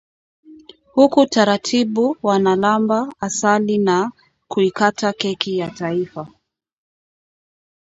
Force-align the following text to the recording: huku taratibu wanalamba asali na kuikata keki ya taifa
huku 0.93 1.25
taratibu 1.25 2.17
wanalamba 2.23 3.13
asali 3.19 3.77
na 3.77 4.11
kuikata 4.47 5.13
keki 5.13 5.57
ya 5.57 5.69
taifa 5.69 6.27